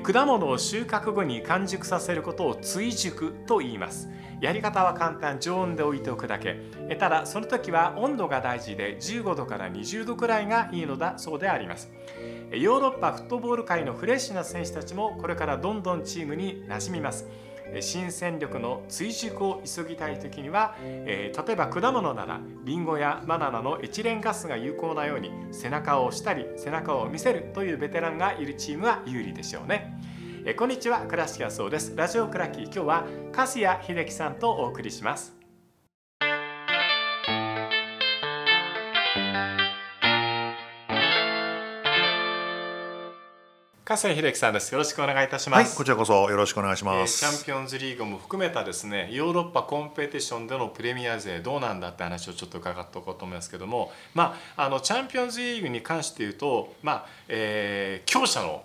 [0.00, 4.08] 果物を収穫後に完熟させることを追熟と言います。
[4.40, 6.56] やり方は簡単常温で置いておくだけ。
[6.98, 11.90] ただその時は温度が大事で15度から20度くらいがいいのだそうであります。
[12.50, 17.28] ヨーロッパフットボール界のフレッシュな選手たちもこれからどんどんチームに馴染みます。
[17.80, 29.98] 新戦力の追熟を急ぎたい時には、えー、例えば果物ならリンゴやバナナのエチレンガスが有効なように背中を押したり背中を見せるというベテランがいるチームは有利でしょうね。
[30.44, 31.06] えこんにちは。
[31.06, 31.94] 倉敷そうです。
[31.94, 32.64] ラジオクラッキー。
[32.64, 35.41] 今日は粕谷秀樹さんとお送りします。
[43.92, 44.72] 笠井秀樹さんです。
[44.72, 45.68] よろしくお願いいたします。
[45.68, 58.64] はい、こちらこそよろしくお願いします、えー、チャンピオンズリーグも含めたですね、ヨーロッパコンペティションでのプレミア勢どうなんだって話をちょっと伺っておこうと思いますけども、まああのチャンピオンズリーグに関して言うと、まあ、えー、強者の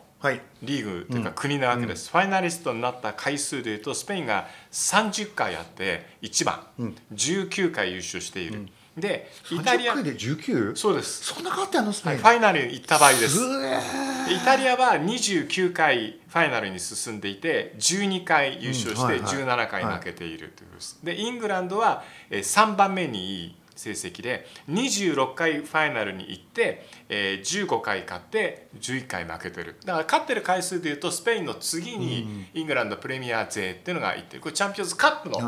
[0.63, 8.59] リーグというか国なわけです、うん、ファイナリストになった回数でいうとスペインが30回やって1番、うん、19回優勝している。
[8.59, 10.75] うんでイタリアで 19?
[10.75, 11.23] そうです。
[11.23, 13.37] そんな変わってんのスペイン、はい、ファイナルに行った場合です。
[13.39, 29.75] イタリアは29回ファイナルに進んでいて12回優勝して17回負けているということです、でイングランドは3番目にいい成績で26回ファイナルに行って、えー、15回勝って11回負けてる。
[29.85, 35.39] だから勝ってる回数でいうとスペインの次にイングランドプレミア勢っていうのがいてこれチャンピオンズカップの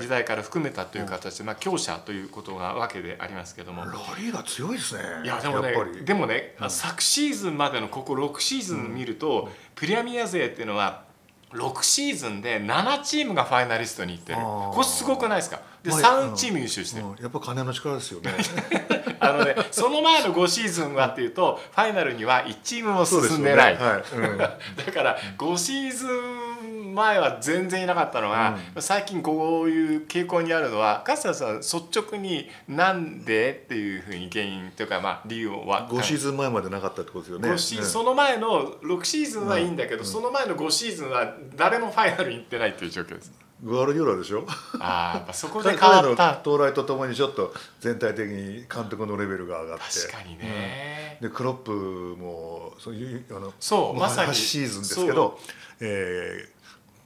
[0.00, 3.84] 時代から含めたという形で、まあ、強者ということがわけでありますけども。
[3.84, 5.02] ラリーが強いですね。
[5.24, 5.74] いやでもね
[6.04, 11.04] でもね、うん、昨シーズンまでのここ6シーズン見ると、うん、プレミア勢っていうのは
[11.52, 14.38] 6シーズンで7チームがファイナリストに行ってる。
[14.38, 15.60] これすごくないですか？
[15.86, 17.16] で、まあ、3チーム優勝してる、うん。
[17.22, 18.32] やっぱ金の力ですよね。
[19.18, 23.82] あのねその前の5シーズンはっていうとファイナルには1チームも進んでない、ね。
[23.82, 24.02] はい。
[24.14, 24.48] うん、 だ
[24.92, 43.45] から5シーズン前は全然いなかったのが、うん、最近こういう傾向にあるのは粕谷さん率直になんでっていうふうに原因というかまあ理由は5シーズン前までなかったってことですよね、ね、その前の6シーズンはいいんだけど、その前の5シーズンは誰もファイナルに行ってないっていう状況です。
[43.62, 44.46] グアルディオラでしょ？
[44.78, 46.40] ああやっぱそこで変わった。
[46.42, 49.84] 到来とともにちょっと全体的に監督のレベルが上がって。
[50.08, 54.34] 確かにね、うん、でクロップもそういうあのそうまさに。
[54.34, 55.38] シーズンですけど、
[55.80, 56.48] え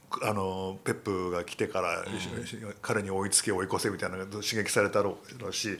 [0.09, 2.05] ー、あのペップが来てから、うん、
[2.81, 5.79] 彼に追いつけ追い越せみたいなのが刺激されたろうし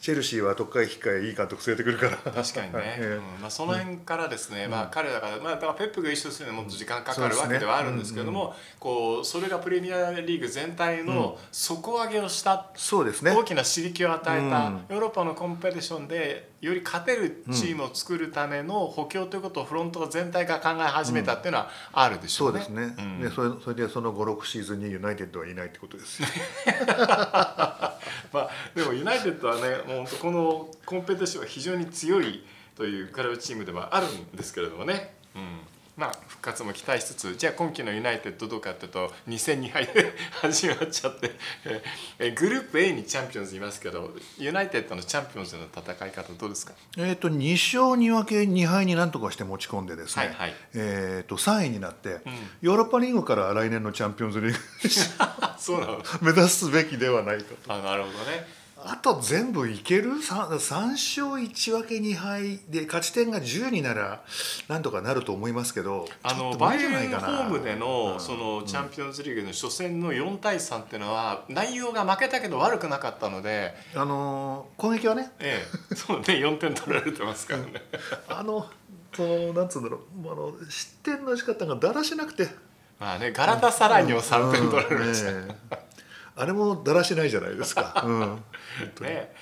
[0.00, 2.32] チェルシーは特会控えいい監督連れてくるから。
[2.32, 3.40] 確かにね、 うん。
[3.40, 22.64] まあ、その辺からですね、うん、まあ、彼らが、まあ、だからペップが一緒するのはもっと時間かかるわけではあるんですけれども、ねうんうん、こうそれがプレミアリーグ全体の底上げをした、そうですね、大きな刺激を与えた、ヨーロッパのコンペティションでより勝てるチームを作るための補強ということをフロント全体が考え始めたっていうのはあるでしょうね。
[22.64, 26.22] そうですね、でそれそれでその56シーズンにユナイテッドはいないってことです。
[28.32, 32.44] まあ、でもユナイテッドはねもうこのコンペティションは非常に強い
[32.76, 35.14] というクラブチームではあるんですけれどもね。
[35.34, 35.42] うん。
[35.96, 41.32] まあ、復活も期待しつつじゃあ今季のユナイテッドどうかっていうと2戦2敗で始まっちゃって。
[42.20, 52.22] えグループ A にチャンピオンズいますけどユナイテッドのチャンピオンズの戦い方どうですか、えーと、2勝2分け2敗になんとかして持ち込んでですね、はいはい、えーと、3位になって、うん、
[52.60, 54.58] ヨーロッパリーグから来年のチャンピオンズリーグ
[55.58, 56.02] そうなの。
[56.22, 57.74] 目指すべきではないかと。
[57.74, 64.22] あなるほどねあと全部いける？3, 3勝1分け2敗で勝ち点が10になら
[64.68, 75.32] なんとかなると思いますけどあのバイエルンホームでのそのチャンピオンズリーグの初戦の4対3っていうのは内容が負けたけど悪くなかったのであの攻撃はね。
[75.40, 75.62] え
[75.92, 77.72] えそうね4点取られてますからね。
[78.28, 78.66] あの
[79.14, 80.32] そのなんつうんだろう。
[80.32, 82.48] あの失点の仕方がだらしなくて。
[83.00, 85.54] まあねガラタサライにも3点取られました、うんね
[86.38, 88.02] あれもだらしないじゃないですか。
[88.06, 88.42] うん、
[89.00, 89.34] ね。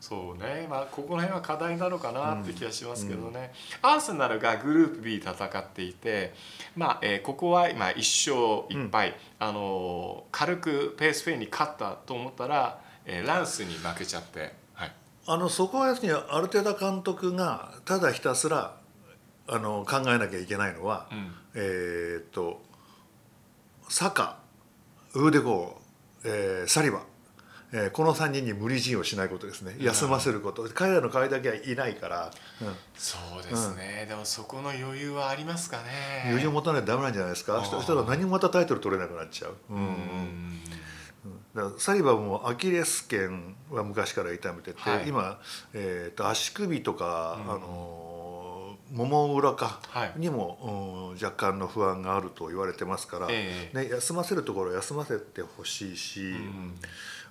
[0.00, 6.34] そうね、まあ、ここら辺は課題なのかなって気がしますけどね、うん、アーセナルがグループ B 戦っていて、
[6.76, 14.92] まあえー、ここは今1勝1敗、うん、あの軽くペースフェイに勝ったと思ったら、えー、ランスに負けちゃって、はい、
[15.26, 18.76] あのそこは要するにアルテダ監督がただひたすら
[19.48, 22.62] あの考えなきゃいけないのは、うん、えっと
[23.88, 24.36] サカ
[25.14, 25.83] ウーデゴー
[26.24, 27.02] えー、サリバ
[27.76, 29.74] えー、この3人に無理強いをしないことですね。
[29.80, 32.30] 休ませること、うん、彼らの代わりだけはいないから、
[32.62, 36.22] うん、そうですね、うん、でもそこの余裕はありますかね。
[36.26, 37.64] 余裕を持たないとダメなんじゃないですか。
[37.64, 39.56] そしたら何もまたタイトル取れなくなっちゃう。
[39.70, 40.60] うん、
[41.56, 45.40] だからサリバもアキレス腱は昔から痛めてて、はい、今、
[45.72, 48.13] えーと、足首とか、あの
[48.94, 50.12] もも裏かはい。
[50.16, 53.76] にも、うん若干の不安があると言われてますから、ええ。
[53.76, 56.74] ね、休ませるところは休ませてほしいし、うん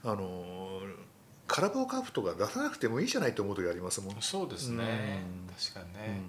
[0.04, 0.82] あの
[1.48, 4.16] カラバオカップとか出さなくてもいいじゃないと思う時ありますもん。
[4.22, 4.84] そうですね。
[4.84, 5.54] うん。
[5.54, 6.22] 確かにね、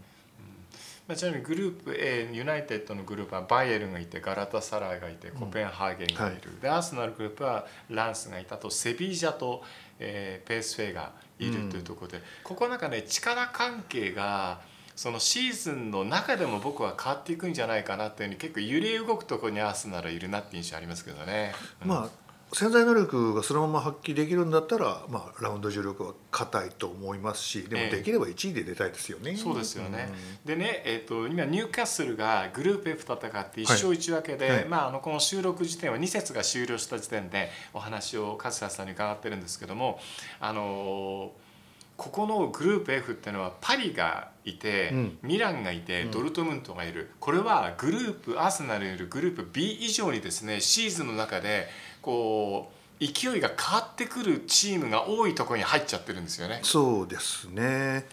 [1.06, 9.62] まあ、ちなみにグループ A ユナイテッドのグループはバイエルンがいてガラタサライがいてコペンハーゲンがいる、でアーセナルグループはランスがいたとセビージャと、
[9.98, 14.60] えー PSV がいるというところで、ここなんかね力関係が
[14.96, 21.52] そのシーズンの中でも僕は変わっていくんじゃないかなっていうふうに結構揺れ動くところにアーセナルいるなって印象ありますけどね。
[21.82, 29.34] うんまあ潜在能力がそのまま発揮できるんだったら、まあ、ラウンド重力は硬いと思いますしでええもできれば1位で出たいですよね。
[29.36, 30.08] そうですよね。
[30.44, 33.20] でね、えー、と今ニューカッスルがグループ F 戦っ
[33.50, 39.98] て1勝1分けで、はいまあ、あのこの収録時点は2節が終了した時点でお話を勝田さんに伺ってるんですけども、
[40.38, 41.53] あのー
[41.96, 45.18] ここのグループ F っていうのはパリがいて、うん。
[45.22, 46.10] ミランがいてうん。
[46.10, 51.68] ドルトムントがいる、これはグループアーセナルにいるグループ B 以上にですねシーズンの中で
[52.02, 52.70] こ
[53.00, 56.60] う勢いが変わってくるチームが多いところに入っちゃってるんですよね。
[56.62, 58.06] そうですね。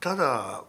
[0.00, 0.64] ただ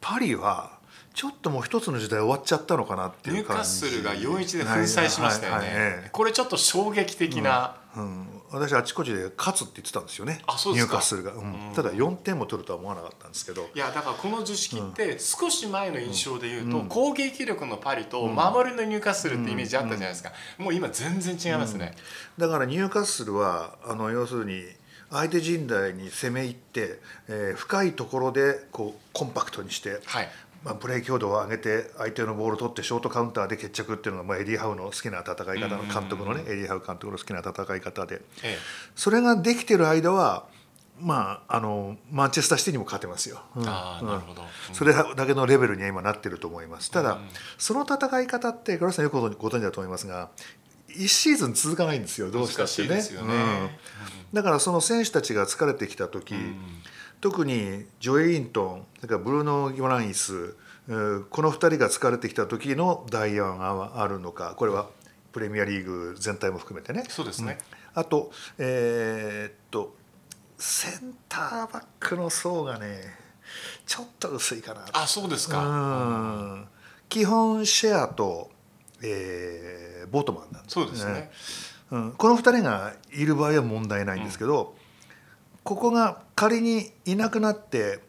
[0.00, 0.78] パリは
[1.14, 10.40] ちょっともう一つの時代終わっちゃったのかなってニューカッいう感じスルが4-1で粉砕しましたよね、はいはいはいこれちょっと衝撃的な、うん、私あちこちで勝つって言ってたんですよね。
[10.46, 10.92] あそうですか。
[10.94, 11.68] ニューカッスルが、うん。
[11.68, 11.74] うん。
[11.74, 13.68] ただ4点も取るとは思わなかったんですけど。
[13.74, 16.88] いやだからこの図式って少し前の印象で言うと、うん。
[16.88, 21.94] 攻撃力のパリと守りのニューカッスルってイメージあったじゃないですか、もう今全然違いますね、
[22.38, 24.62] だからニューカッスルはあの要するに
[25.10, 30.28] 相手陣内に攻め入って、えー深いところでこうコンパクトにして、はい
[30.64, 38.22] まあ、プレー強度を上げて相手のボールを取ってショートカウンターで決着っていうのが、まあ、エディ・ハウの好きな戦い方の監督のねエディ・ハウ監督の好きな戦い方で。
[38.42, 38.56] え
[38.94, 40.46] それができてる間は
[41.00, 43.42] まああのマンチェスターシティにも勝てますよ。
[43.56, 43.68] うん。
[43.68, 44.74] ああなるほど、うん。
[44.74, 46.90] それだけのレベルには今なってると思います。
[46.90, 47.28] ただ、うん
[47.58, 50.30] その戦い方って黒田さんよくご存知だと思いますが
[50.88, 52.30] 1シーズン続かないんですよ。
[52.30, 53.02] どうしたってね。
[54.32, 56.56] だからその選手たちが疲れてきた時、うん
[57.22, 60.56] 特にジョエリントンそれからブルーノ・ギモランイス
[60.88, 64.54] うんこの2人が疲れてきた時の代案があるのか。
[64.56, 64.88] これは
[65.32, 67.04] プレミアリーグ全体も含めてね。
[67.08, 67.58] そうですね、
[67.94, 69.94] あとえーっと
[70.58, 73.00] センターバックの層がね
[73.86, 74.84] ちょっと薄いかな。
[74.92, 76.68] あそうですか、うん。
[77.08, 78.50] 基本シェアと、
[79.02, 81.30] えーボートマンなんですそうですね、
[81.92, 84.74] うん、この2人がいる場合は問題ないんですけど、
[85.64, 88.00] ここが仮にいなくなって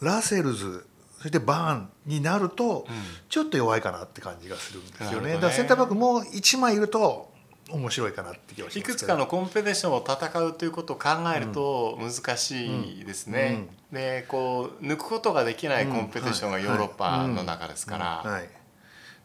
[0.00, 0.86] ラセルズ
[1.24, 2.94] そしてバーンになると、うん。
[3.30, 5.08] ちょっと弱いかなって感じがするんですよね。
[5.08, 5.34] なるほどね。
[5.36, 7.32] だからセンターバックもう1枚いると
[7.70, 13.68] 面白いかなって気がしますいくつかのコンペティションを戦うということを考えると難しいですね。
[13.90, 18.30] でこう抜くことができないコンペティションがヨーロッパの中ですから。
[18.30, 18.52] はい、だか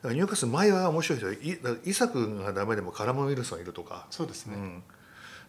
[0.08, 4.56] らニューカッスル前は面白い人イサクがダメでもカラム・ウィルソンいるとか、そうですね。
[4.56, 4.84] うん、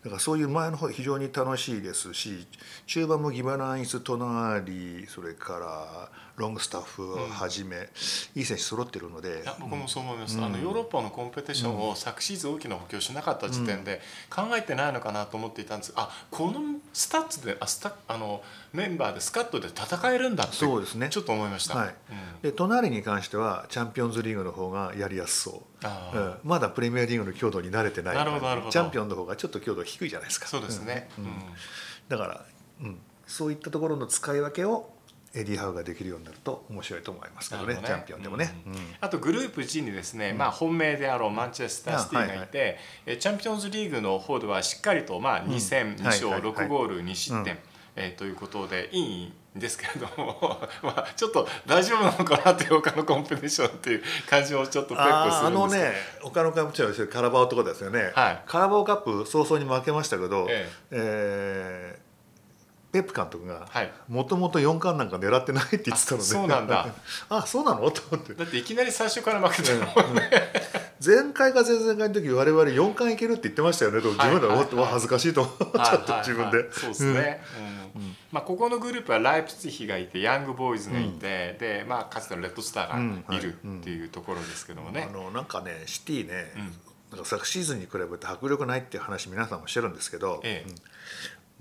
[0.02, 2.47] だからそういう前の方非常に楽しいですし
[2.87, 4.64] 中盤もギバランイストナー
[5.00, 6.08] リそれから
[6.41, 7.88] ロングスタッフをはじめ、
[8.35, 9.43] いい選手揃ってるので。
[9.43, 10.44] いや僕もそう思います、うん。
[10.44, 14.00] あのヨーロッパのコンペティションを昨シーズン大きな補強しなかった時点で
[14.31, 15.93] 考えてないのかなと思っていたんです。
[15.97, 16.61] あこの
[16.94, 18.43] スタッツであスタあの
[18.73, 21.08] メンバーでスカッドで戦えるんだってそうですね。
[21.11, 21.88] ちょっと思いました、はい。
[21.88, 21.94] うん。
[22.43, 25.69] でトナーリに関してはチャンピオンズリーグの方がやりやすそう。
[25.82, 28.72] うん、まだプレミアリーグの強度に慣れてないなるほどなるほど。
[28.72, 30.46] チャンピオンの方がちょっと強度低いじゃないですか。
[30.46, 31.25] そうですね、うん。
[31.25, 31.32] うん。
[32.08, 32.44] だから、
[32.82, 34.93] うん、そういったところの使い分けを
[35.32, 37.82] エディ・ハウができるようになると面白いと思いますけどねね。
[37.84, 38.63] チャンピオンでもね。
[38.67, 38.72] うん。
[38.72, 38.79] うん。
[39.01, 47.60] あとグループ G にですね、まあ、本命であろうマンチェスター・シティがいて、えチャンピオンズリーグの方ではしっかりと、まあ、2戦2勝はいはいはい6ゴール2失点、うん。
[47.96, 55.90] えーということでいいんですけれども、 まあ、ちょっと大丈夫なのかなっていう他のコンペティションっていう感じをちょっとペップするんですけど。
[55.90, 55.92] ね
[56.22, 58.42] 岡野カップチャンカラバオとこですよね、はい。
[58.46, 60.69] カラバオカップ早々に負けましたけど、え。
[60.90, 62.09] えー
[62.93, 63.93] ペップ監督がはい。
[64.09, 66.25] もともと4冠なんか狙ってないって言ってたので。
[66.25, 66.87] あそうなんだ。
[67.29, 67.91] あそうなの？
[67.91, 68.35] と思って。
[68.35, 70.31] だっていきなり最初から負けてるもんね、
[71.05, 74.03] 前回か前々回の時我々4冠いけるって言ってましたよね。
[74.03, 74.93] と自分では思って、はいはい。
[74.94, 77.43] 恥ずかしいと思っちゃって自分で、そうですね、
[77.94, 78.17] うん。
[78.32, 83.41] まあ、ここのグループはライプツィヒがいてヤングボーイズがいて、で、まあ、かつてのレッドスターがい。
[83.41, 86.63] るっていうところですけどもね、あのなんかねシティね、うん。
[87.13, 90.69] なんか昨シーズンに比べて迫力ないっていう話皆さんもしてるんですけど、ええ。
[90.69, 90.75] うん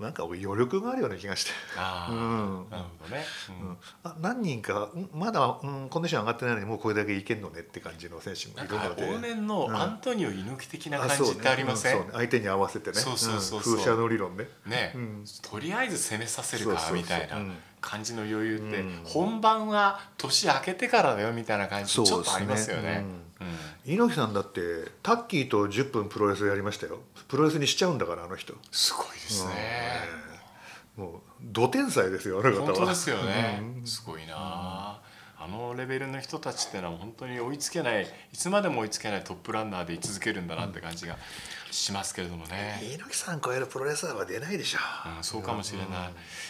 [0.00, 2.70] なんか余力があるような気がして、ああ、うん。
[2.70, 3.68] なるほどね、うん。
[3.68, 3.76] うん。
[4.02, 9.02] あ何人かんまだ、うん、コンディション上がってないのにもうこれだけいけんのねって感じの選手もないるので。
[9.02, 9.76] 往年のうん。
[9.76, 12.04] アントニオ猪木的なあ感じってありません、ね。
[12.06, 12.10] ね。
[12.12, 12.96] 相手に合わせてね。
[12.96, 13.74] そうそうそうそう。
[13.74, 13.76] ん。
[13.78, 14.48] 風車の理論ね。
[14.64, 15.24] ね、うん。
[15.42, 17.56] とりあえず攻めさせるかみたいなうん。
[17.82, 23.04] 感じの余裕って、本番は年明けてからだよみたいな感じちょっとありますよね。
[23.86, 24.60] 猪木さんだって
[25.02, 27.00] タッキーと10分プロレスやりましたよ。
[27.28, 28.54] プロレスにしちゃうんだからあの人。
[28.70, 29.52] すごいですね、
[30.96, 32.66] もうど天才ですよあの方は。
[32.66, 35.00] 本当ですよね、すごいな、
[35.38, 41.16] あのレベルの人たちっていうのは本当に追いつけないいつまでも追いつけないトップランナーで居続けるんだなって感じが
[41.70, 42.80] しますけれどもね。
[42.82, 45.88] 猪木さん超えるプロレスラーは出ないでしょう、うん、そうかもしれない、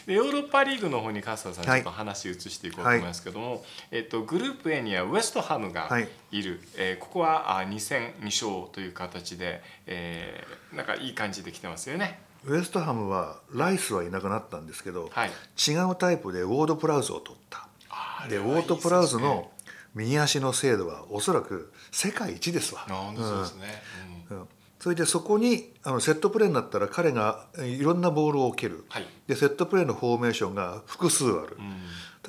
[0.06, 3.60] でヨーロッパリーグの方に笠田さんちょっと話移していこうと思いますけども、はい、
[3.92, 5.88] えっと、グループ A にはウエストハムが
[6.30, 6.42] い。
[6.42, 12.20] る、はい、えー、ここはあ2戦2勝という形で、えー、なんかいい感じで来てますよね。
[12.44, 17.68] ウエストハムはライスはいなくなったんですけど、はい、違うタイプでウォード・プラウズを取った。
[18.28, 19.50] でウォード・プラウズの
[19.94, 22.86] 右足の精度はおそらく世界一ですわ。
[22.88, 23.82] そうですね、
[24.14, 24.19] うん
[24.80, 31.62] それでそこにあのセットプレーになったら彼がいろんなボールを受ける、はい、でセットプレーのフォーメーションが複数ある、う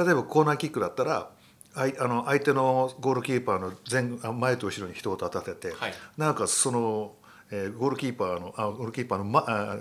[0.03, 1.31] ん、例えばコーナーキックだったら
[1.74, 7.13] あいあの相手のゴールキーパーの前前と後ろに人を立たせて、はい、なおかつその、
[7.51, 9.77] えー、ゴールキーパーのあゴールキーパーの、ま、あ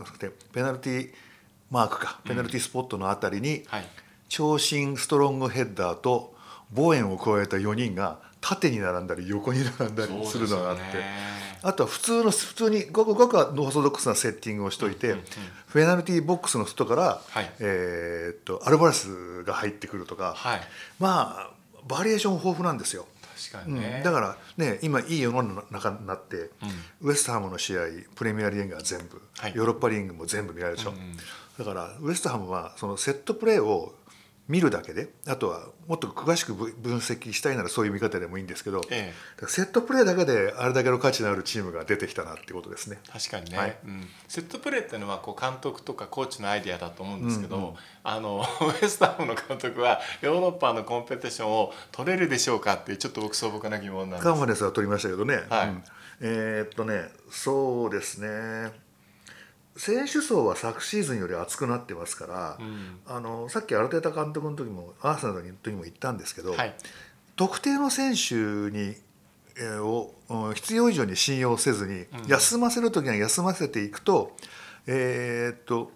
[0.53, 1.13] ペナルティー
[1.73, 3.85] マークかペナルティースポットのあたりに、うんはい、
[4.29, 6.35] 長身ストロングヘッダーと
[6.73, 10.83] 望遠を加えた4人が縦に並んだり横に並んだりするのがあって、
[11.63, 15.17] あとは普通の普通にごくごくオーソドックスなセッティングをしといて、
[15.67, 20.61] フェナルティーボックスの外から、はい、えっとアルバレスが入ってくるとか、はい、
[20.99, 21.51] まあ
[21.87, 23.07] バリエーション豊富なんですよ。
[23.53, 27.81] 確かにね、うん、だからね今いい世の中になって、うん、ウエストハムの試合
[28.15, 31.17] プレミアリーグは全部、はい、ヨーロッパリーグも全部見られるでしょ、うんうん、
[31.59, 33.95] だからウエストハムはそのセットプレーを
[34.51, 42.99] 見るだけであとはもっと詳しく分析したいならそういう見方でもいいんですけど、ええ、セットプレーだけであれだけの価値のあるチームが出てきたなってことですね。
[43.13, 48.45] 確かにね、はい、うん、セットプレーっていうのはこう監督とかコーチのアイディアだと思うんですけど、うんうん、あの
[48.83, 54.25] ウエスタンの監督はヨーロッパのコンペティションを取れるでしょうかってちょっと僕素朴な疑問なんです。
[54.25, 55.45] カンファレンスは取りましたけどね。
[55.49, 55.85] はい、うん、
[56.23, 58.90] えー、っとねそうですね。
[59.81, 66.75] 選手層は昨シーズンより厚くなってますから、うん、あのさっきアルテタ監督の時もアーセナルの時も言ったんですけど、はい、
[67.35, 68.95] 特定の選手に、
[69.57, 70.15] えー、を
[70.53, 74.37] 必要以上に信用せずに、うん、休ませる時は休ませていくと,、
[74.87, 75.91] えー、っと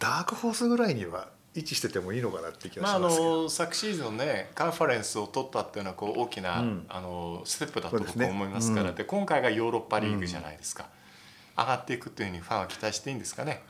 [0.00, 8.90] ダークホースぐらいには位置しててもいいのかなって気がします、まあ、あの昨シーズンねカンファレンスを取ったっていうのはこう大きな、うん、あのステップだと僕は思いますから。
[8.90, 10.86] で、ね、今回がヨーロッパリーグじゃないですか。
[11.56, 13.62] 上がっていくというふうにファンは期待していいんですかね。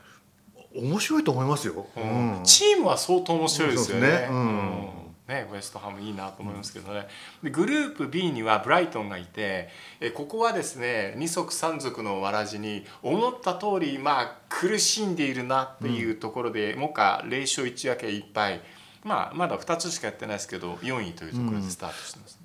[0.73, 4.07] 面白いと思いますよ、うん、チームは相当面白いですよね。
[4.07, 4.27] ね。
[4.31, 4.89] うん、
[5.27, 7.07] ね、ウエストハムいいなと思いますけどね、
[7.43, 9.69] でグループ B にはブライトンがいて
[9.99, 18.61] えここはですね二足三足のわらじに思った通りまあ苦しんでいるなっていうところで、うん、もか0勝1分け1敗、
[19.03, 22.39] まあ、まだ2つしかやってないですけど4位というところでスタートしてます、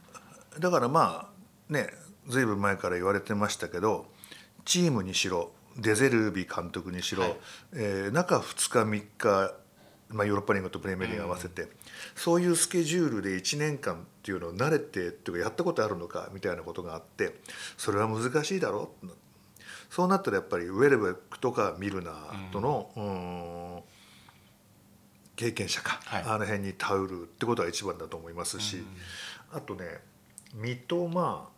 [0.54, 1.28] うん、だからま
[1.70, 1.88] あね
[2.28, 4.06] ずいぶん前から言われてましたけど
[4.66, 7.36] チームにしろデゼルービ監督にしろ、はい、
[7.74, 9.54] えー、中2日3日、
[10.08, 11.68] まあ、ヨーロッパリーグとプレミアリーグ合わせて、うん、
[12.14, 17.34] そういうスケジュールで1年間っていうのを慣れてっていうかやったことあるのかみたいなことがあって
[17.76, 19.08] それは難しいだろう。
[19.88, 23.82] そうなったらやっぱりウェルベックとかミルナーとの、うん、
[25.36, 28.86] 経験者か、はい、あの辺に頼るってことは一番だと思いますし、うん、
[29.56, 29.84] あとね
[30.54, 31.48] 三笘、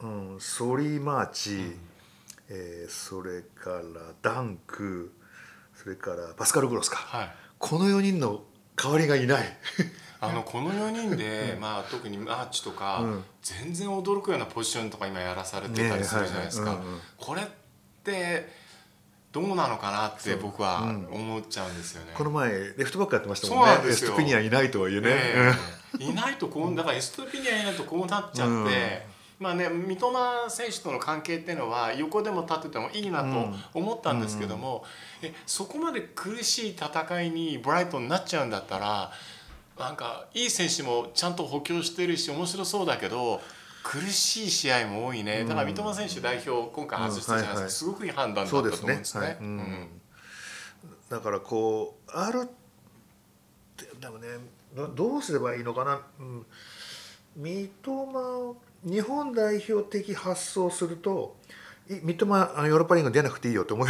[0.00, 1.91] うん、ソリーマーチ、うん
[2.48, 3.82] えー、それから
[4.22, 5.12] ダンク
[5.74, 8.42] それからパスカル・グロスか、はい、この4人の
[8.76, 9.56] 代わりがいない。
[10.20, 16.78] あのこの4人で、 まあ、特にマーチとか、うん、全然驚くようなポジションとか今やらされてたりするじゃないですか。
[17.16, 17.46] これっ
[18.04, 18.52] て
[19.32, 22.12] どうなのかなって僕は思っちゃうんですよね。
[22.14, 23.88] この前レフトバックやってましたもんね。
[23.88, 25.08] エストピニャンいないとはいえね。
[25.10, 29.11] えー、いないとこうだからエストピニャンいないとこうなっちゃって。
[29.42, 34.84] まあね、三笘選手との関係っていうのは横でも立っててもいいなと思ったんですけども、
[35.20, 39.10] うん、えそこまで苦しい戦いにブライトンになっちゃうんだったら
[39.76, 43.40] なんかいい選手もちゃんと補強してるし面白そうだけど
[43.82, 45.44] 苦しい試合も多いね。
[45.44, 49.38] だから三笘選手代表今回外したじゃないですか、すごくいい判断だったと思うんですね。
[51.10, 52.48] だからこうある
[54.00, 54.28] でもね
[54.94, 56.46] どうすればいいのかな、うん、
[57.36, 61.36] 三笘日本代表的発想すると
[61.88, 63.86] 三笘ヨーロッパリーグ出なくていいよと 思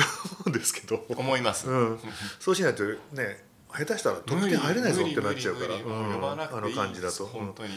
[0.47, 1.05] うんですけど。
[1.09, 2.01] 思います、うん、
[2.41, 7.27] そうしないとね下手したら得点入れないぞってなっちゃうから、うん、あの感じだと。
[7.27, 7.71] 本当に、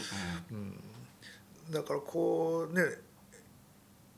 [0.52, 0.82] うん、
[1.72, 2.84] だからこうね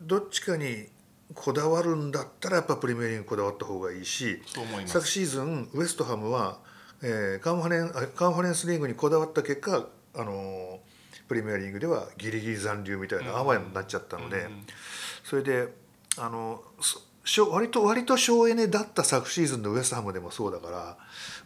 [0.02, 0.88] どっちかに
[1.36, 4.42] こだわるんだったらやっぱプレミアリーグこだわった方がいいし
[4.86, 6.60] 昨シーズンウエストハムは
[7.02, 10.80] えーカンファレンカンファレンスリーグにこだわった結果、あの
[11.28, 14.66] プレミアリーグではギリギリ残留みたいなあわやになっちゃったので、うん
[15.24, 15.68] それで
[16.18, 20.98] あのそしょ割と割と省エネだった昨シーズンのウエストハムでもそうだから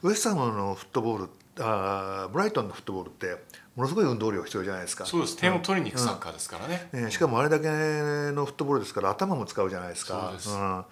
[0.04, 3.38] ウエストハムのフットボールあーブライトンのフットボールって
[3.76, 5.06] ものすごい運動量必要じゃないですか。
[5.06, 5.38] そうです。
[5.38, 10.26] 点を取りに行くサッカーですからね、ね、しかもあれだけのフットボールですから頭も使うじゃないですか。
[10.26, 10.50] そうです。
[10.56, 10.86] ん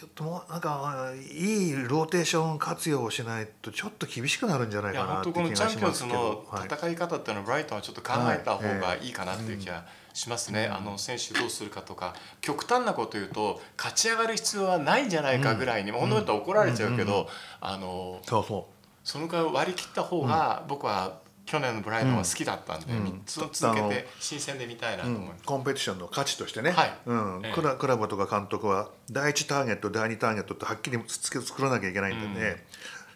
[0.00, 6.46] ちょっともうなんかいいローテーション活用をしないとちょっと厳しくなるんじゃないかなって気本当このチャンピオンズのけど。
[6.50, 6.68] はい。
[6.68, 17.28] 戦い方っていうのはブライトンはちょっと考えた方がいいかなっていう気がしますね、あの選手どうするかとか極端なこと言うと勝ち上がる必要はないんじゃないかぐらいに、もう本当だったら怒られちゃうけど、
[17.60, 18.68] あのそうそ
[19.04, 21.18] そのくらい割り切った方が僕は
[21.50, 25.44] 去年のブライトンは好きだったんで、うん3つ続けて新鮮で見たいなう、うんと思います。
[25.44, 32.64] コンペティションの価値としてね、はいうんええクラクラブとか監督は第一ターゲット第二ターゲットってはっきりつけ作らなきゃいけないんでね、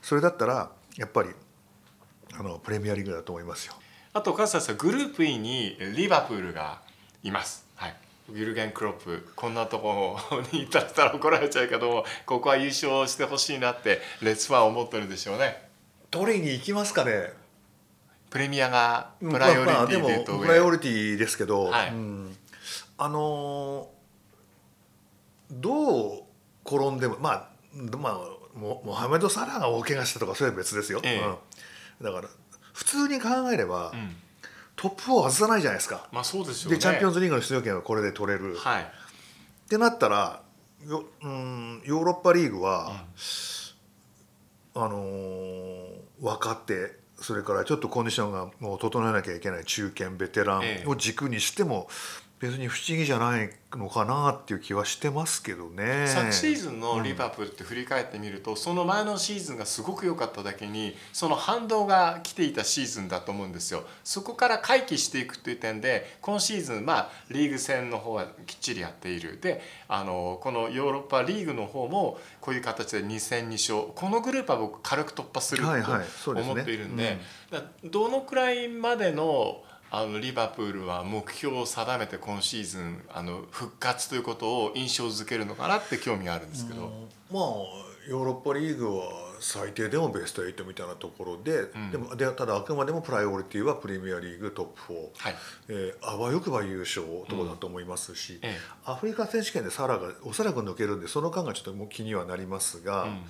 [0.02, 1.28] それだったらやっぱり
[2.36, 3.74] あのプレミアリーグだと思いますよ。
[4.12, 6.80] あと笠井さんグループ E にリバプールが
[7.22, 7.64] います。
[7.76, 7.94] はい。
[8.32, 15.68] ユルゲン・クロップこんなところにいたら怒られちゃうけどもここは優勝してほしいなってレッツファンは思ってるでしょうね
[16.10, 17.43] 取りに行きますかね。
[18.34, 21.90] プレミアがプライオリティで言うとまあプ上ライオリティですけど、はい。
[21.90, 22.36] うん。
[22.98, 26.22] あのーどう
[26.66, 27.48] 転んでもまあ
[27.96, 28.20] まあ
[28.58, 31.24] モモハメド・サラーが大怪我したとかそれは別ですよ、ええ。
[32.00, 32.04] うん。
[32.04, 32.28] だから
[32.72, 34.16] 普通に考えれば、うん。
[34.74, 36.08] トップ4は外さないじゃないですか。
[36.10, 36.76] まあそうですよね。
[36.76, 38.82] でチャンピオンズリーグの出場権はこれで取れる、はい。
[38.82, 38.86] っ
[39.68, 40.42] てなったら
[40.84, 43.04] よ、うん、ヨーロッパリーグは、
[44.74, 50.84] あのー若手それからちょっとコンディションがもう整えなきゃいけない中堅ベテラええ。
[50.86, 51.88] ンを軸にしても
[52.44, 56.06] 別に不思議じゃないのかなっていう気はしてますけどね。
[56.06, 63.84] 昨シーズンのリバプールって振り返ってみると、その前のシーズンがすごく良かっただけにその反動が来ていたシーズンだと思うんですよ。
[64.04, 69.40] そこから回帰していくという点で今シーズンまあリーグ戦の方はきっちりやっている。
[69.40, 73.92] であのこのヨーロッパリーグの方もこういう形で2戦2勝。
[73.94, 76.52] このグループは僕軽く突破するとはいはいそうですね。
[76.52, 77.18] 思っているんで
[77.50, 79.62] だどのくらいまでの
[79.96, 86.80] あのリバプールは目標を定めて今シーズンあの復活ということを印象づけるのかなって興味があるんですけど、
[87.30, 87.42] まあ
[88.08, 89.04] ヨーロッパリーグは
[89.40, 91.90] 最低でもベスト8みたいなところで,、ん。
[91.92, 94.96] でもでただあくまでもプライオリティはプレミアリーグトップ4。
[95.16, 95.34] はい。
[95.68, 103.22] えーあわよくば優勝とこだと思いますし、ええアフリカ選手権でサラがおそらく抜けるんでその間がちょっともう気にはなりますが、うん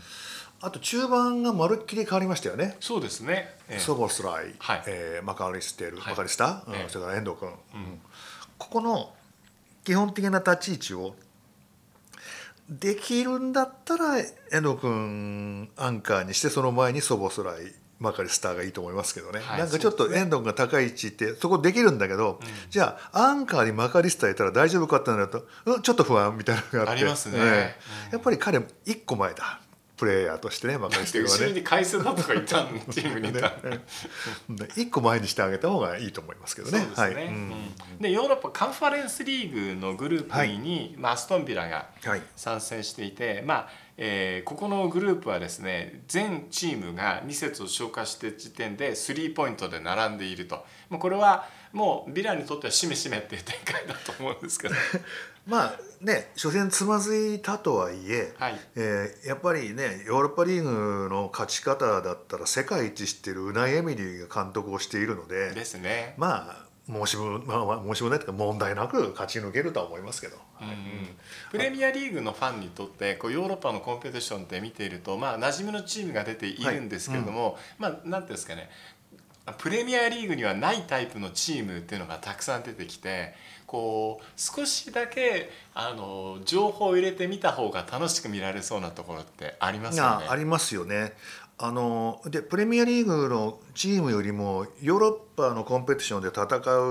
[0.65, 2.77] あと中盤がまるっきり変わりましたよね。
[2.81, 3.79] そうですね、ええ。
[3.79, 4.83] ソボスライ、はい。
[4.87, 6.11] えーマカリステル、はい。
[6.11, 7.51] マカリスタ、うんええそれから遠藤君、
[8.57, 9.13] ここの
[9.85, 11.15] 基本的な立ち位置を
[12.71, 19.59] できるんだったら遠藤君アンカーにしてその前にソボスライマカリスターがいいと思いますけどね、はい。
[19.59, 26.93] なんかちょっと遠藤が高い位置ってそこできるんだけど、じゃあアンカーにマカリスターいたら大丈夫かってなると、うん、ちょっと不安みたいなのがあって。
[26.93, 27.39] ありますね。
[27.39, 27.77] ええ。
[28.07, 28.13] うん。
[28.13, 29.61] やっぱり彼一個前だ
[29.97, 31.35] プレイヤーとしてねマカリスターはね。
[31.35, 33.81] 後ろに回数だとか言ったのチームにいたうん
[34.77, 36.79] 一個前にしてあげた方がいいと思いますけどね。
[36.79, 37.25] そうですね、はい。
[37.27, 37.33] うん。
[37.33, 37.99] うん。
[38.01, 42.23] でヨーロッパカンファレンスリーグのグループに、まあ、アストンビラがはい。
[42.37, 50.65] 参戦していて、まあえーここのグループはですね全チームが2節を消化して時点でスリーポイントで並んでいると。
[50.91, 54.75] もうこれはもうビラにとってはしめしめっていう展開だと思うんですけど。
[55.47, 58.61] まあね初戦つまずいたとはいえ、はい。
[58.77, 66.15] えーやっぱりねヨーロッパリーグの勝ち方だったら世界一知ってるウナイ・エミリーが監督をしているのでですね。
[66.17, 70.37] まあ申し分、まあ、まあ申し分ないというか問題なく勝ち抜けるとは思いますけど。
[70.61, 70.75] うんうん
[71.51, 78.69] プレミアリーグのファンにとってこうヨーロッパのコンペティションって見ているとまあ馴染みのチームが出ているんですけれども、まあなんていうんですかね
[79.59, 83.35] プレミアリーグにはないタイプのチームっていうのがたくさん出てきて
[83.67, 90.27] こう少しだけあの情報を入れてみた方が楽しく見られそうなところってありますよね。
[90.29, 91.13] あありますよね。
[91.57, 96.45] あのでプレミアリーグのチームよりもヨーロッパのコンペティションで戦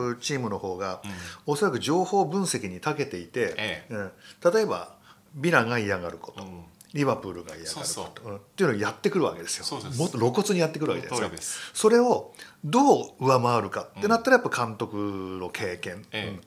[0.08, 1.02] うチームの方が、
[1.46, 4.12] おそらく情報分析に長けていて、えうん。
[4.54, 4.96] 例えば
[5.36, 6.64] ビラが嫌がること、うん。
[6.94, 8.32] リバプールが嫌がることそうう。
[8.32, 8.36] ん。
[8.38, 9.82] っていうのをやってくるわけですよ。
[9.98, 11.72] もっと露骨にやってくるわけじゃないです。
[11.72, 14.96] かそれをどう上回るかってなったらやっぱ監督
[15.42, 16.30] の経験、ええ。
[16.30, 16.42] うん。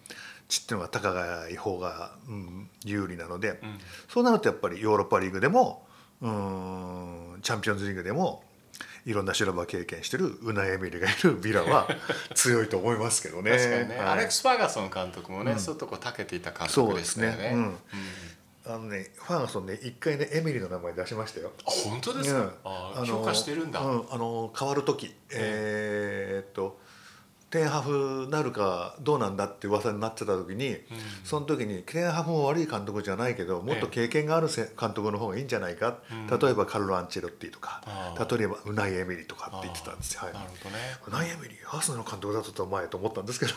[0.49, 3.79] ちっていうのが高い方が、うん、有利なので、うん。
[4.09, 5.87] そうなるとやっぱりヨーロッパリーグでも
[6.23, 8.43] うんチャンピオンズリーグでも
[9.07, 11.89] いろんな修羅場経験してるウナイエミリがいるビラは
[12.35, 13.53] 強いと思いますけどね。
[13.53, 14.07] 確かにね、はい。
[14.09, 15.59] アレックス・ファーガソン監督もね、うん。
[15.61, 17.43] そういうとこ長けていた監そうで督ですすからね。
[17.43, 17.51] ね。
[17.55, 17.77] うん。
[18.67, 21.53] あのねファーガソンね一回ねエミリーの名前出しましたよ。
[21.65, 22.53] あ本当ですか、うん。
[22.65, 25.15] ああの評価してるんだ、うん、あの変わる時。
[25.31, 26.85] えーっと
[27.51, 30.77] テンハフなるかどうなんだって噂になってた時に、
[31.23, 37.83] その時にテンハフも悪い監督じゃないけどもっと経験があるせ監督の方がいいんじゃないか、例えばカルロ・アンチェロッティとか
[38.31, 40.23] 例えばウナイ・エミリとかって言ってたんですよ。
[40.25, 40.77] はいなるほどね。
[41.07, 43.53] ウナイ・エミリアーセナルの監督だったと前と思ったんですけど。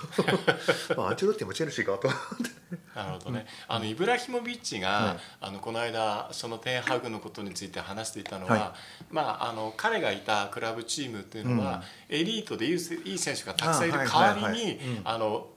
[0.95, 2.79] まあアンチェロッティもチェルシーかと思って。
[2.95, 3.47] なるほどね。
[3.67, 8.75] あのイブラヒモビッチが、はいあのこの間そのテンハグのことについて話していたのは、は
[9.09, 14.79] まああの彼がいたクラブチームっていうのは、エリートでいいせいい選手がたくさんいるあ代わりに、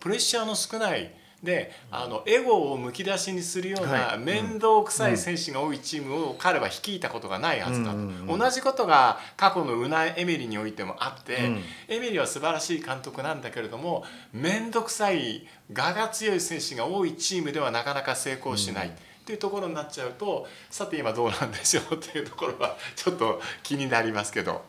[0.00, 1.10] プレッシャーの少ない
[1.42, 4.18] であのエゴをむき出しにするようなはい。
[4.20, 11.62] 面倒くさい選手が多いチームを彼は率いたことがないはずだと、同じことが過去のウナイ・エメリにおいてもあって、うん。
[11.88, 18.88] エメリは素晴らしい監督なんだけれども面倒くさい我が強い選手が多いチームではなかなか成功しない。
[18.88, 24.62] っていうところになっちゃうとさて今どうなんでしょうっていうところはちょっと気になりますけど、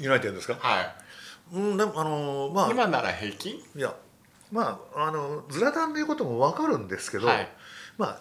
[0.00, 0.94] ユナイテッドですか、は
[1.52, 3.50] うんでもあのまあい、今なら平気？
[3.50, 3.94] いや
[4.52, 7.48] まああのズラタンの言うことも分かるんですけど、はい。
[7.98, 8.18] まあ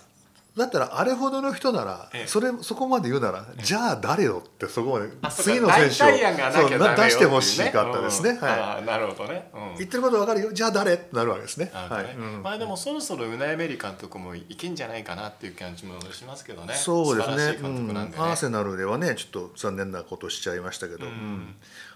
[0.57, 2.27] だったらあれほどの人なら、ええ。
[2.27, 8.31] それそこまで言うなら、じゃあ誰よってそこまで次の選手を出してほしかったですね。
[8.31, 8.37] うん。
[8.39, 9.61] はあーなるほどね、うん。
[9.75, 10.51] い、言ってること分かるよ。
[10.51, 11.71] じゃあ誰ってなるわけですね。
[11.71, 12.13] はい。
[12.13, 12.43] うん。
[12.43, 16.73] まあでもそろそろウナイ・メリ監督もいけんじゃないかなっていう感じもしますけどね。
[16.73, 17.35] そうですね。
[17.35, 21.11] アーセナルではねちょっと残念なことしちゃいましたけど、うん。
[21.11, 21.55] うん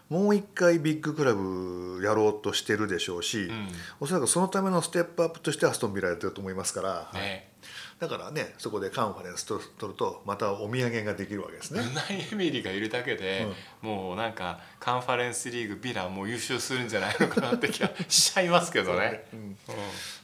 [0.09, 3.67] もう一回ビッグクラブやろうとしてるでしょうし、ん。
[3.99, 7.51] おそらくそのためのステップアップとしてアストンビラやってると思いますから、ね。
[7.99, 11.79] だからねそこでカンファレンスと取るとまたお土産ができるわけですね。
[11.79, 13.47] ウナイ・エミリがいるだけで、
[13.83, 19.25] もうなんかカンファレンスリーグビラもう優勝するんじゃないのかなって気がしちゃいますけどね。
[19.33, 19.55] うんうん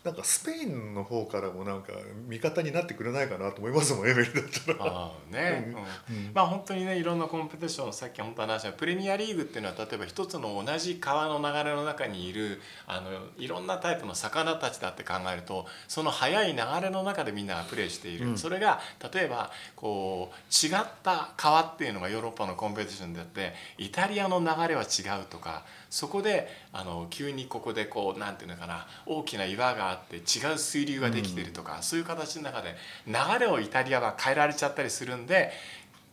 [0.04, 1.92] なんかスペインの方からもなんか
[2.30, 4.78] 味方になってくれないかなと思いますもんエメリだったら。
[4.86, 5.76] ああね、
[6.10, 6.32] うん。
[6.34, 18.80] まあ本当にねいろんなコンペティションさっき本当話したプレミアリーグっていうのは例えば一つの同じ川の流れの中にいるあのいろんなタイプの魚たちだって考えるとその速い流れの中でみんながプレーしている、それが
[19.14, 32.76] 例えばこう違った川っていうのがヨーロッパのコンペティションであってイタリアの流れは違うとかそこであの急にここでこうなんていうのかな大きな岩があって違う水流ができているとか、そういう形の中で
[33.08, 35.52] 流れをイタリアは変えられちゃったりするんで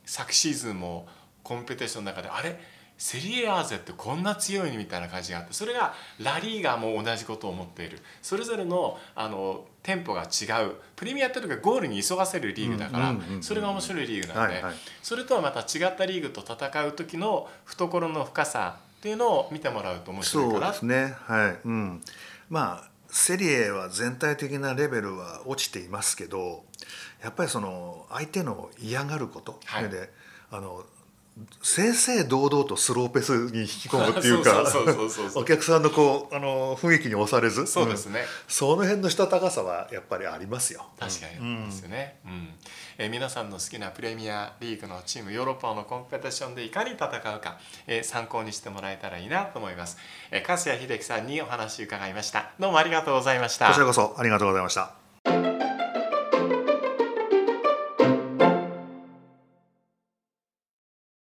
[0.04, 1.06] 昨シーズンも
[1.42, 2.58] コンペティションの中であれ？
[2.98, 7.98] セリエ A ーゼってこんな強いのみたいな感じがあってそれがラリーガも同じことを思っている。
[8.22, 10.72] それぞれのあのテンポが違う。
[10.96, 14.62] プレミアっていうのがゴールに急がせるリーグだから、それが面白いリーグなんで、
[15.02, 21.14] それとはまた違ったリーグと戦う時の懐の深さっていうのを見てもらうと面白いかなそうですね。
[21.26, 22.02] はい、うん、
[22.50, 26.64] まあセリエは全体的なレベルは落ちていますけど
[27.22, 29.88] やっぱりその相手の嫌がること、はい。
[29.88, 30.10] で
[30.50, 30.84] あの
[31.60, 34.64] 正々堂々とスローペースに引き込むっていうか
[35.34, 37.66] お客さんのこうあの雰囲気に押されず。
[37.66, 38.24] そうですね、ん。
[38.48, 40.86] その辺のしたたかさはやっぱりありますよ。
[40.98, 41.66] 確かに。
[41.66, 42.48] ですよね、うん。
[42.96, 49.98] えー皆さんの好きなプレミアリーグのチームヨーロッパのコンペティションでいかに戦うか、えー参考にしてもらえたらいいなと思います、
[50.30, 52.52] えー、粕谷秀樹さんにお話伺いました。
[52.58, 53.68] どうもありがとうございました。
[53.68, 55.05] こちらこそありがとうございました。